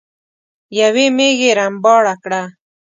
[0.79, 2.41] يوې ميږې رمباړه کړه.